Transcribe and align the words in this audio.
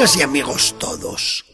Y 0.00 0.22
amigos 0.22 0.76
todos, 0.78 1.44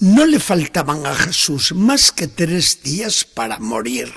no 0.00 0.26
le 0.26 0.38
faltaban 0.38 1.06
a 1.06 1.14
Jesús 1.14 1.72
más 1.72 2.12
que 2.12 2.28
tres 2.28 2.82
días 2.82 3.24
para 3.24 3.58
morir. 3.58 4.12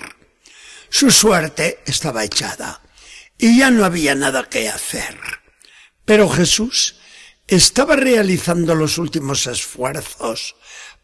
Su 0.89 1.09
suerte 1.12 1.80
estaba 1.86 2.26
echada 2.26 2.81
y 3.38 3.59
ya 3.59 3.71
no 3.71 3.86
había 3.86 4.16
nada 4.16 4.49
que 4.49 4.68
hacer. 4.68 5.18
Pero 6.04 6.27
Jesús 6.27 6.98
estaba 7.48 7.95
realizando 7.95 8.76
los 8.76 8.98
últimos 8.98 9.48
esfuerzos 9.48 10.57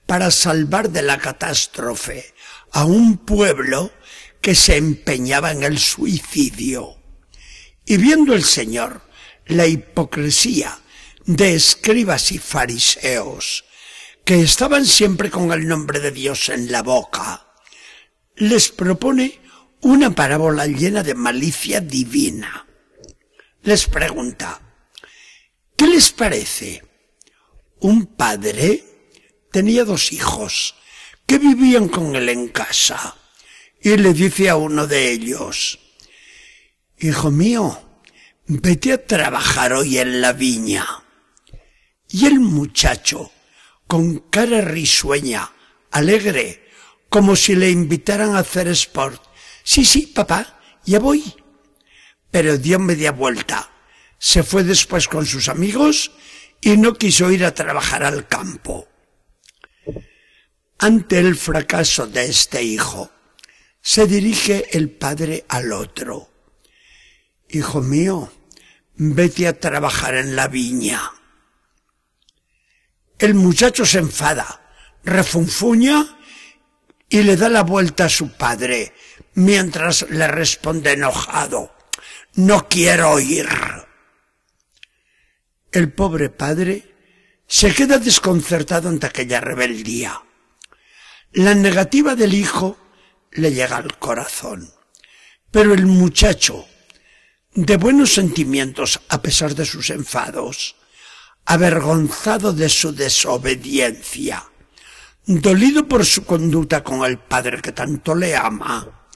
para 0.06 0.30
salvar 0.30 0.90
de 0.90 1.04
la 1.04 1.18
catástrofe 1.18 2.34
a 2.74 2.84
un 2.84 3.20
pueblo 3.20 3.90
que 4.42 4.54
se 4.54 4.76
empeñaba 4.76 5.54
en 5.54 5.64
el 5.64 5.80
suicidio. 5.80 6.98
Y 7.86 7.96
viendo 7.96 8.34
el 8.34 8.44
Señor 8.44 9.02
la 9.46 9.66
hipocresía 9.66 10.78
de 11.30 11.54
escribas 11.54 12.32
y 12.32 12.40
fariseos, 12.40 13.64
que 14.26 14.42
estaban 14.42 14.84
siempre 14.84 15.30
con 15.30 15.52
el 15.52 15.68
nombre 15.68 16.00
de 16.00 16.10
Dios 16.10 16.50
en 16.50 16.72
la 16.72 16.82
boca, 16.82 17.46
les 18.38 18.70
propone 18.70 19.40
una 19.82 20.10
parábola 20.10 20.66
llena 20.66 21.04
de 21.04 21.14
malicia 21.14 21.82
divina. 21.82 22.66
Les 23.62 23.86
pregunta, 23.86 24.60
¿qué 25.76 25.86
les 25.86 26.12
parece? 26.12 26.84
Un 27.80 28.08
padre 28.08 28.84
tenía 29.52 29.86
dos 29.86 30.12
hijos 30.12 30.74
que 31.28 31.38
vivían 31.38 31.90
con 31.90 32.16
él 32.16 32.28
en 32.30 32.48
casa 32.48 33.16
y 33.80 33.98
le 33.98 34.14
dice 34.14 34.50
a 34.50 34.56
uno 34.56 34.88
de 34.88 35.12
ellos, 35.12 35.78
Hijo 36.98 37.30
mío, 37.30 37.80
vete 38.48 38.94
a 38.94 39.06
trabajar 39.06 39.74
hoy 39.74 40.00
en 40.00 40.22
la 40.22 40.34
viña. 40.34 41.04
Y 42.10 42.26
el 42.26 42.40
muchacho, 42.40 43.32
con 43.88 44.20
cara 44.20 44.62
risueña, 44.62 45.52
alegre, 45.92 46.68
como 47.10 47.36
si 47.36 47.56
le 47.56 47.70
invitaran 47.70 48.36
a 48.36 48.40
hacer 48.40 48.68
sport, 48.68 49.30
Sí, 49.72 49.86
sí, 49.86 50.08
papá, 50.08 50.60
ya 50.84 50.98
voy. 50.98 51.24
Pero 52.32 52.58
dio 52.58 52.80
media 52.80 53.12
vuelta. 53.12 53.70
Se 54.18 54.42
fue 54.42 54.64
después 54.64 55.08
con 55.08 55.28
sus 55.28 55.48
amigos 55.48 56.12
y 56.60 56.76
no 56.76 56.96
quiso 56.96 57.30
ir 57.30 57.46
a 57.46 57.54
trabajar 57.54 58.04
al 58.04 58.28
campo. 58.28 58.88
Ante 60.80 61.20
el 61.20 61.36
fracaso 61.36 62.08
de 62.08 62.26
este 62.26 62.64
hijo, 62.64 63.12
se 63.80 64.08
dirige 64.08 64.76
el 64.76 64.90
padre 64.90 65.46
al 65.50 65.72
otro. 65.72 66.30
Hijo 67.50 67.82
mío, 67.82 68.32
vete 68.96 69.48
a 69.48 69.60
trabajar 69.60 70.16
en 70.16 70.36
la 70.36 70.48
viña. 70.48 71.12
El 73.20 73.34
muchacho 73.34 73.86
se 73.86 74.00
enfada, 74.00 74.62
refunfuña 75.04 76.18
y 77.10 77.24
le 77.24 77.36
da 77.36 77.50
la 77.50 77.64
vuelta 77.64 78.06
a 78.06 78.10
su 78.10 78.32
padre, 78.32 78.94
mientras 79.34 80.10
le 80.10 80.28
responde 80.28 80.94
enojado, 80.94 81.76
no 82.36 82.70
quiero 82.70 83.20
ir. 83.20 83.50
El 85.72 85.92
pobre 85.92 86.30
padre 86.30 86.96
se 87.46 87.74
queda 87.74 87.98
desconcertado 87.98 88.88
ante 88.88 89.08
aquella 89.08 89.42
rebeldía. 89.42 90.24
La 91.34 91.54
negativa 91.54 92.16
del 92.16 92.34
hijo 92.34 92.78
le 93.32 93.52
llega 93.52 93.78
al 93.78 93.98
corazón. 94.00 94.72
Pero 95.52 95.74
el 95.74 95.88
muchacho, 95.88 96.68
de 97.54 97.78
buenos 97.78 98.14
sentimientos 98.14 99.02
a 99.10 99.22
pesar 99.22 99.56
de 99.56 99.66
sus 99.66 99.90
enfados, 99.90 100.76
avergonzado 101.50 102.54
de 102.54 102.70
su 102.70 102.94
desobediencia, 102.94 104.46
dolido 105.26 105.88
por 105.88 106.06
su 106.06 106.24
conducta 106.24 106.84
con 106.84 107.04
el 107.04 107.18
padre 107.18 107.60
que 107.60 107.72
tanto 107.72 108.14
le 108.14 108.36
ama, 108.36 109.08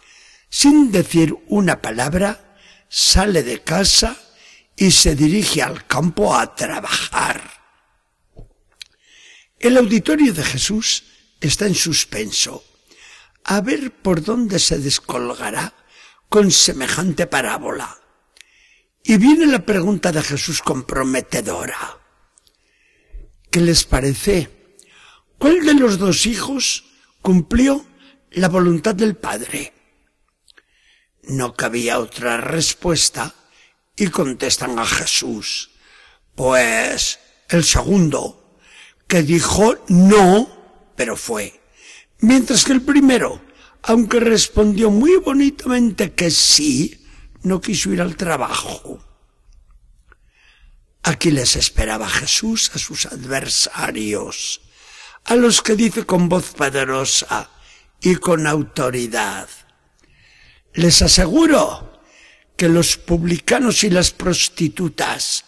sin 0.49 0.91
decir 0.91 1.35
una 1.49 1.79
palabra, 1.79 2.57
sale 2.89 3.44
de 3.44 3.61
casa 3.61 4.17
y 4.75 4.89
se 4.89 5.16
dirige 5.16 5.61
al 5.61 5.85
campo 5.85 6.35
a 6.35 6.55
trabajar. 6.55 7.51
El 9.59 9.77
auditorio 9.77 10.33
de 10.33 10.44
Jesús 10.44 11.03
está 11.39 11.67
en 11.67 11.75
suspenso, 11.75 12.63
a 13.44 13.61
ver 13.61 13.91
por 13.91 14.23
dónde 14.23 14.57
se 14.57 14.79
descolgará 14.79 15.71
con 16.29 16.50
semejante 16.50 17.27
parábola. 17.27 17.95
Y 19.03 19.17
viene 19.17 19.45
la 19.45 19.63
pregunta 19.63 20.11
de 20.11 20.23
Jesús 20.23 20.63
comprometedora. 20.63 22.00
¿Qué 23.53 23.61
les 23.61 23.83
parece? 23.83 24.49
¿Cuál 25.37 25.63
de 25.63 25.75
los 25.75 25.99
dos 25.99 26.25
hijos 26.25 26.85
cumplió 27.21 27.85
la 28.31 28.49
voluntad 28.49 28.95
del 28.95 29.15
Padre? 29.15 29.71
No 31.21 31.53
cabía 31.53 31.99
otra 31.99 32.37
respuesta 32.37 33.35
y 33.95 34.07
contestan 34.07 34.79
a 34.79 34.87
Jesús. 34.87 35.69
Pues 36.33 37.19
el 37.47 37.63
segundo, 37.63 38.57
que 39.05 39.21
dijo 39.21 39.75
no, 39.87 40.91
pero 40.95 41.15
fue. 41.15 41.61
Mientras 42.21 42.65
que 42.65 42.71
el 42.71 42.81
primero, 42.81 43.39
aunque 43.83 44.19
respondió 44.19 44.89
muy 44.89 45.17
bonitamente 45.17 46.13
que 46.13 46.31
sí, 46.31 47.05
no 47.43 47.61
quiso 47.61 47.93
ir 47.93 48.01
al 48.01 48.15
trabajo. 48.15 49.12
Aquí 51.03 51.31
les 51.31 51.57
esperaba 51.57 52.07
Jesús 52.07 52.71
a 52.73 52.79
sus 52.79 53.05
adversarios, 53.07 54.61
a 55.25 55.35
los 55.35 55.61
que 55.61 55.75
dice 55.75 56.05
con 56.05 56.29
voz 56.29 56.51
poderosa 56.51 57.49
y 58.01 58.15
con 58.15 58.47
autoridad. 58.47 59.49
Les 60.73 61.01
aseguro 61.01 62.01
que 62.55 62.69
los 62.69 62.95
publicanos 62.95 63.83
y 63.83 63.89
las 63.89 64.11
prostitutas 64.11 65.43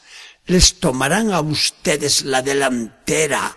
les 0.46 0.82
tomarán 0.82 1.32
a 1.32 1.40
ustedes 1.40 2.24
la 2.24 2.42
delantera 2.42 3.56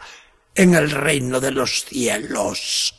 en 0.54 0.74
el 0.74 0.92
reino 0.92 1.40
de 1.40 1.50
los 1.50 1.84
cielos. 1.84 2.94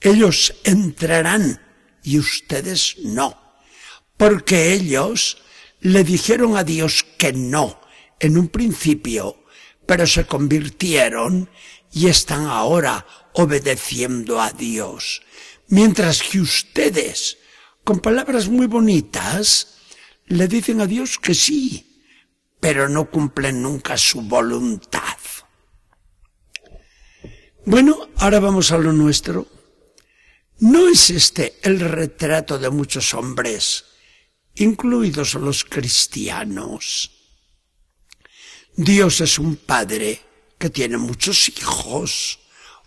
Ellos 0.00 0.54
entrarán 0.62 1.60
y 2.04 2.20
ustedes 2.20 2.94
no, 3.02 3.58
porque 4.16 4.72
ellos 4.72 5.38
le 5.80 6.04
dijeron 6.04 6.56
a 6.56 6.62
Dios 6.62 7.04
que 7.18 7.32
no 7.32 7.89
en 8.20 8.38
un 8.38 8.48
principio, 8.48 9.44
pero 9.86 10.06
se 10.06 10.26
convirtieron 10.26 11.50
y 11.92 12.06
están 12.06 12.46
ahora 12.46 13.06
obedeciendo 13.32 14.40
a 14.40 14.50
Dios, 14.50 15.22
mientras 15.68 16.22
que 16.22 16.40
ustedes 16.40 17.38
con 17.82 18.00
palabras 18.00 18.48
muy 18.48 18.66
bonitas, 18.66 19.78
le 20.26 20.46
dicen 20.46 20.80
a 20.80 20.86
Dios 20.86 21.18
que 21.18 21.34
sí, 21.34 22.04
pero 22.60 22.88
no 22.88 23.10
cumplen 23.10 23.62
nunca 23.62 23.96
su 23.96 24.20
voluntad. 24.20 25.18
Bueno, 27.64 28.08
ahora 28.16 28.40
vamos 28.40 28.70
a 28.72 28.78
lo 28.78 28.92
nuestro. 28.92 29.46
¿No 30.60 30.88
es 30.88 31.10
este 31.10 31.58
el 31.62 31.80
retrato 31.80 32.58
de 32.58 32.70
muchos 32.70 33.14
hombres, 33.14 33.86
incluidos 34.54 35.34
los 35.34 35.64
cristianos? 35.64 37.19
Dios 38.76 39.20
es 39.20 39.38
un 39.38 39.56
padre 39.56 40.20
que 40.58 40.70
tiene 40.70 40.96
muchos 40.96 41.48
hijos, 41.48 42.38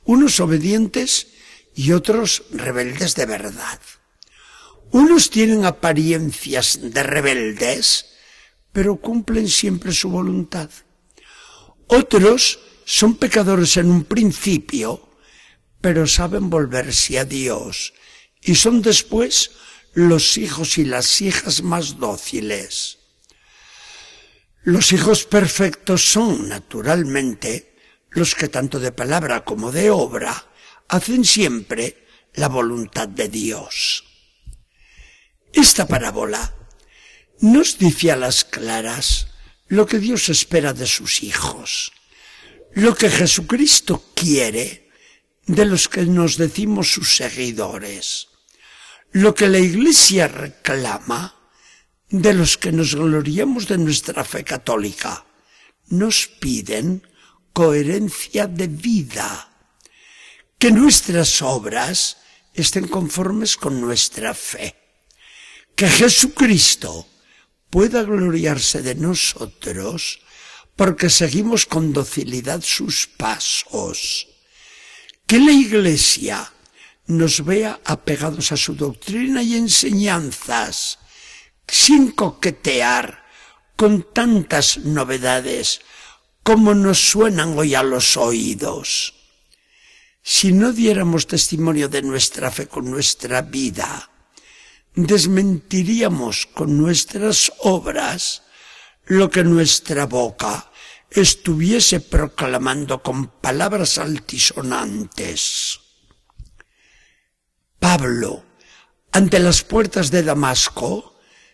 unos 0.06 0.40
obedientes 0.40 1.28
y 1.76 1.92
otros 1.92 2.44
rebeldes 2.52 3.16
de 3.16 3.26
verdad. 3.26 3.80
Unos 4.92 5.30
tienen 5.30 5.66
apariencias 5.66 6.80
de 6.82 7.04
rebeldes, 7.04 8.06
pero 8.72 8.96
cumplen 8.98 9.48
siempre 9.48 9.92
su 9.92 10.10
voluntad. 10.10 10.70
Otros 11.88 12.60
son 12.86 13.16
pecadores 13.16 13.78
en 13.78 13.90
un 13.90 14.04
principio, 14.04 15.10
pero 15.82 16.08
saben 16.08 16.50
volverse 16.50 17.20
a 17.20 17.26
Dios 17.26 17.94
y 18.42 18.56
son 18.56 18.82
después 18.82 19.52
los 19.94 20.38
hijos 20.38 20.78
y 20.78 20.86
las 20.86 21.22
hijas 21.22 21.62
más 21.62 21.98
dóciles. 22.00 23.00
Los 24.64 24.94
hijos 24.94 25.26
perfectos 25.26 26.10
son, 26.10 26.48
naturalmente, 26.48 27.76
los 28.12 28.34
que 28.34 28.48
tanto 28.48 28.80
de 28.80 28.94
palabra 28.94 29.44
como 29.44 29.72
de 29.72 29.90
obra 29.90 30.52
hacen 30.88 31.26
siempre 31.26 32.08
la 32.36 32.48
voluntad 32.48 33.10
de 33.10 33.28
Dios. 33.28 34.06
Esta 35.52 35.86
parábola 35.86 36.56
nos 37.42 37.78
dice 37.78 38.12
a 38.12 38.16
las 38.16 38.46
claras 38.46 39.28
lo 39.68 39.86
que 39.86 40.00
Dios 40.00 40.30
espera 40.30 40.72
de 40.72 40.88
sus 40.88 41.24
hijos, 41.24 41.92
lo 42.72 42.96
que 42.96 43.10
Jesucristo 43.10 44.12
quiere 44.16 44.90
de 45.46 45.66
los 45.66 45.90
que 45.90 46.04
nos 46.04 46.38
decimos 46.38 46.94
sus 46.94 47.18
seguidores, 47.18 48.30
lo 49.12 49.36
que 49.36 49.50
la 49.50 49.60
Iglesia 49.60 50.30
reclama 50.30 51.43
de 52.14 52.32
los 52.32 52.60
que 52.62 52.72
nos 52.72 52.94
gloriamos 52.94 53.68
de 53.68 53.80
nuestra 53.80 54.24
fe 54.24 54.44
católica. 54.44 55.26
Nos 55.90 56.28
piden 56.28 57.02
coherencia 57.54 58.46
de 58.46 58.68
vida. 58.68 59.50
Que 60.60 60.70
nuestras 60.70 61.42
obras 61.42 62.18
estén 62.54 62.88
conformes 62.88 63.58
con 63.58 63.82
nuestra 63.82 64.36
fe. 64.38 64.78
Que 65.74 65.90
Jesucristo 65.90 67.10
pueda 67.72 68.04
gloriarse 68.04 68.84
de 68.84 68.94
nosotros 68.94 70.22
porque 70.76 71.10
seguimos 71.10 71.66
con 71.66 71.94
docilidad 71.94 72.62
sus 72.62 73.08
pasos. 73.08 74.28
Que 75.26 75.40
la 75.40 75.52
Iglesia 75.52 76.46
nos 77.08 77.44
vea 77.44 77.82
apegados 77.84 78.52
a 78.52 78.58
su 78.58 78.76
doctrina 78.76 79.42
y 79.42 79.56
enseñanzas, 79.56 81.00
sin 81.68 82.12
coquetear 82.12 83.24
con 83.76 84.14
tantas 84.14 84.78
novedades 84.80 85.82
como 86.44 86.74
nos 86.74 87.00
suenan 87.00 87.58
hoy 87.58 87.76
a 87.76 87.84
los 87.84 88.18
oídos. 88.18 89.16
Si 90.22 90.52
no 90.52 90.72
diéramos 90.72 91.28
testimonio 91.28 91.90
de 91.90 92.02
nuestra 92.02 92.52
fe 92.52 92.68
con 92.68 92.90
nuestra 92.90 93.42
vida, 93.42 94.10
desmentiríamos 94.96 96.46
con 96.46 96.78
nuestras 96.78 97.52
obras 97.60 98.44
lo 99.06 99.30
que 99.30 99.44
nuestra 99.44 100.06
boca 100.06 100.72
estuviese 101.10 102.00
proclamando 102.00 103.04
con 103.04 103.28
palabras 103.28 103.98
altisonantes. 103.98 105.80
Pablo, 107.80 108.46
ante 109.12 109.40
las 109.40 109.64
puertas 109.64 110.10
de 110.10 110.24
Damasco, 110.24 111.13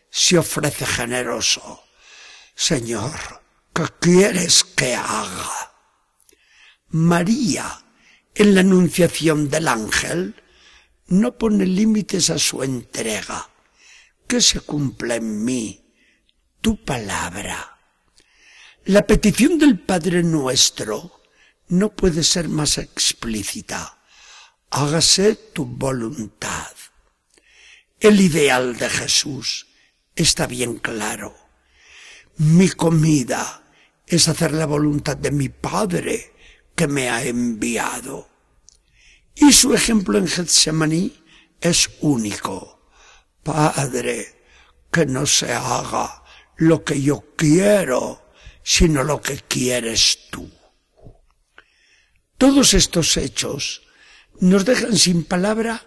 se 0.09 0.37
ofrece 0.37 0.85
generoso. 0.85 1.83
Señor, 2.55 3.41
¿qué 3.73 3.83
quieres 3.99 4.63
que 4.63 4.95
haga? 4.95 5.73
María, 6.89 7.85
en 8.33 8.55
la 8.55 8.61
anunciación 8.61 9.49
del 9.49 9.67
ángel, 9.67 10.35
no 11.07 11.37
pone 11.37 11.65
límites 11.65 12.29
a 12.29 12.39
su 12.39 12.63
entrega. 12.63 13.49
Que 14.27 14.41
se 14.41 14.59
cumpla 14.61 15.15
en 15.15 15.43
mí 15.43 15.93
tu 16.61 16.83
palabra. 16.83 17.79
La 18.85 19.05
petición 19.07 19.57
del 19.57 19.79
Padre 19.79 20.21
nuestro 20.21 21.21
no 21.69 21.95
puede 21.95 22.23
ser 22.23 22.47
más 22.47 22.77
explícita. 22.77 23.97
Hágase 24.69 25.35
tu 25.35 25.65
voluntad. 25.65 26.71
El 27.99 28.21
ideal 28.21 28.77
de 28.77 28.89
Jesús 28.89 29.68
está 30.21 30.47
bien 30.47 30.77
claro. 30.77 31.35
Mi 32.37 32.69
comida 32.69 33.63
es 34.05 34.27
hacer 34.27 34.53
la 34.53 34.65
voluntad 34.65 35.17
de 35.17 35.31
mi 35.31 35.49
Padre 35.49 36.33
que 36.75 36.87
me 36.87 37.09
ha 37.09 37.23
enviado. 37.23 38.27
Y 39.35 39.53
su 39.53 39.73
ejemplo 39.73 40.17
en 40.17 40.27
Getsemaní 40.27 41.23
es 41.61 41.89
único. 42.01 42.89
Padre, 43.43 44.43
que 44.91 45.05
no 45.05 45.25
se 45.25 45.53
haga 45.53 46.23
lo 46.57 46.83
que 46.83 47.01
yo 47.01 47.23
quiero, 47.35 48.29
sino 48.63 49.03
lo 49.03 49.21
que 49.21 49.37
quieres 49.37 50.29
tú. 50.29 50.49
Todos 52.37 52.73
estos 52.73 53.17
hechos 53.17 53.83
nos 54.39 54.65
dejan 54.65 54.95
sin 54.97 55.23
palabra 55.23 55.85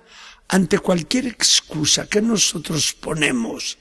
ante 0.49 0.79
cualquier 0.79 1.27
excusa 1.27 2.07
que 2.07 2.21
nosotros 2.21 2.93
ponemos 2.93 3.79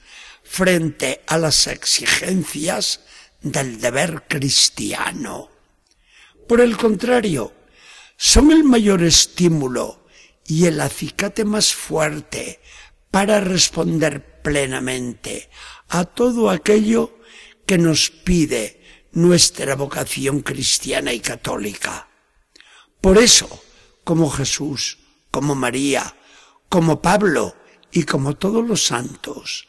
frente 0.52 1.22
a 1.28 1.38
las 1.38 1.66
exigencias 1.66 3.00
del 3.40 3.80
deber 3.80 4.24
cristiano. 4.28 5.48
Por 6.46 6.60
el 6.60 6.76
contrario, 6.76 7.54
son 8.18 8.52
el 8.52 8.62
mayor 8.62 9.02
estímulo 9.02 10.04
y 10.46 10.66
el 10.66 10.78
acicate 10.82 11.46
más 11.46 11.72
fuerte 11.72 12.60
para 13.10 13.40
responder 13.40 14.42
plenamente 14.42 15.48
a 15.88 16.04
todo 16.04 16.50
aquello 16.50 17.18
que 17.64 17.78
nos 17.78 18.10
pide 18.10 19.08
nuestra 19.12 19.74
vocación 19.74 20.40
cristiana 20.40 21.14
y 21.14 21.20
católica. 21.20 22.08
Por 23.00 23.16
eso, 23.16 23.48
como 24.04 24.28
Jesús, 24.28 24.98
como 25.30 25.54
María, 25.54 26.14
como 26.68 27.00
Pablo 27.00 27.56
y 27.90 28.02
como 28.02 28.36
todos 28.36 28.68
los 28.68 28.84
santos, 28.84 29.66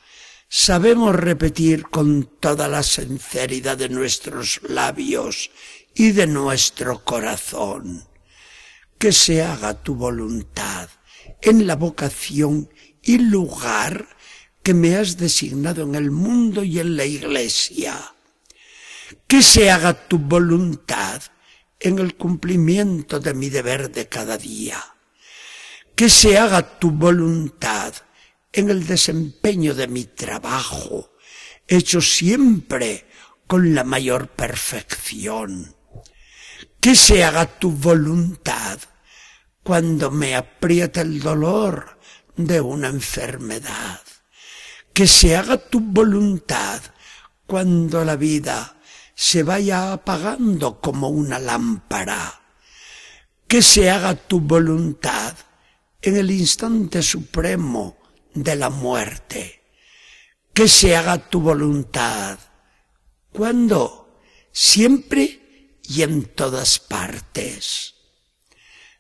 sabemos 0.56 1.16
repetir 1.16 1.82
con 1.90 2.26
toda 2.40 2.68
la 2.68 2.84
sinceridad 2.84 3.76
de 3.76 3.90
nuestros 3.90 4.62
labios 4.62 5.50
y 5.96 6.12
de 6.12 6.28
nuestro 6.28 7.04
corazón 7.04 8.08
que 9.00 9.12
se 9.12 9.42
haga 9.42 9.82
tu 9.82 9.96
voluntad 9.96 10.90
en 11.42 11.66
la 11.66 11.76
vocación 11.76 12.70
y 13.02 13.18
lugar 13.18 14.08
que 14.62 14.76
me 14.76 14.96
has 14.96 15.18
designado 15.18 15.82
en 15.86 15.96
el 15.96 16.12
mundo 16.12 16.64
y 16.64 16.80
en 16.80 16.98
la 16.98 17.06
iglesia. 17.06 18.14
Que 19.26 19.42
se 19.42 19.72
haga 19.72 20.08
tu 20.08 20.20
voluntad 20.20 21.24
en 21.80 21.98
el 21.98 22.16
cumplimiento 22.16 23.20
de 23.20 23.34
mi 23.34 23.50
deber 23.50 23.92
de 23.92 24.08
cada 24.08 24.38
día. 24.38 24.80
Que 25.96 26.10
se 26.10 26.38
haga 26.38 26.78
tu 26.78 26.92
voluntad 26.92 27.73
en 28.54 28.70
el 28.70 28.86
desempeño 28.86 29.74
de 29.74 29.88
mi 29.88 30.06
trabajo, 30.06 31.12
hecho 31.68 32.02
siempre 32.02 33.08
con 33.48 33.74
la 33.74 33.84
mayor 33.84 34.30
perfección. 34.30 35.76
Que 36.80 36.96
se 36.96 37.24
haga 37.24 37.48
tu 37.60 37.72
voluntad 37.72 38.80
cuando 39.64 40.12
me 40.12 40.36
aprieta 40.36 41.02
el 41.02 41.20
dolor 41.20 42.00
de 42.36 42.62
una 42.62 42.90
enfermedad. 42.90 44.02
Que 44.94 45.08
se 45.08 45.36
haga 45.36 45.58
tu 45.58 45.80
voluntad 45.80 46.82
cuando 47.48 48.06
la 48.06 48.16
vida 48.16 48.78
se 49.16 49.42
vaya 49.42 49.94
apagando 49.94 50.80
como 50.80 51.10
una 51.10 51.40
lámpara. 51.40 52.42
Que 53.48 53.64
se 53.64 53.90
haga 53.90 54.16
tu 54.16 54.40
voluntad 54.42 55.36
en 56.02 56.18
el 56.18 56.30
instante 56.30 57.02
supremo 57.02 58.03
de 58.34 58.56
la 58.56 58.70
muerte. 58.70 59.62
Que 60.54 60.68
se 60.68 60.96
haga 60.96 61.30
tu 61.30 61.42
voluntad 61.42 62.38
cuando 63.32 64.22
siempre 64.52 65.80
y 65.84 66.04
en 66.04 66.26
todas 66.26 66.80
partes. 66.80 67.96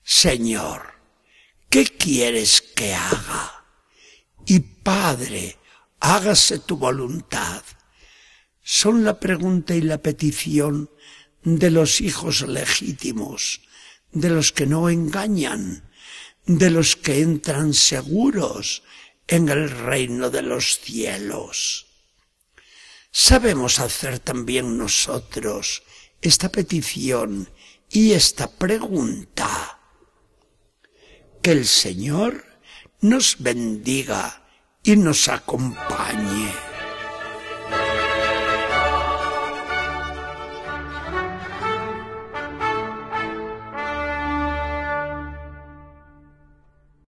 Señor, 0.03 0.93
¿qué 1.69 1.85
quieres 1.85 2.61
que 2.61 2.93
haga? 2.93 3.65
Y 4.45 4.59
Padre, 4.59 5.57
hágase 5.99 6.59
tu 6.59 6.75
voluntad. 6.75 7.63
Son 8.61 9.03
la 9.03 9.19
pregunta 9.19 9.75
y 9.75 9.81
la 9.81 9.99
petición 9.99 10.89
de 11.43 11.69
los 11.69 12.01
hijos 12.01 12.41
legítimos, 12.41 13.61
de 14.11 14.29
los 14.29 14.51
que 14.51 14.65
no 14.65 14.89
engañan, 14.89 15.89
de 16.45 16.69
los 16.69 16.95
que 16.95 17.21
entran 17.21 17.73
seguros 17.73 18.83
en 19.33 19.49
el 19.49 19.67
reino 19.71 20.29
de 20.29 20.43
los 20.43 20.79
cielos. 20.79 21.87
Sabemos 23.11 23.79
hacer 23.79 24.19
también 24.19 24.77
nosotros 24.77 25.81
esta 26.21 26.49
petición 26.49 27.49
y 27.89 28.11
esta 28.11 28.47
pregunta. 28.47 29.79
Que 31.41 31.51
el 31.51 31.65
Señor 31.65 32.45
nos 33.01 33.37
bendiga 33.39 34.43
y 34.83 34.97
nos 34.97 35.27
acompañe. 35.27 36.72